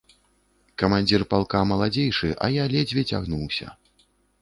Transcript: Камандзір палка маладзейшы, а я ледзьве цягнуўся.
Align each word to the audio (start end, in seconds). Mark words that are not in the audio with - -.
Камандзір 0.83 1.21
палка 1.35 1.61
маладзейшы, 1.73 2.33
а 2.47 2.53
я 2.59 2.67
ледзьве 2.75 3.01
цягнуўся. 3.15 3.67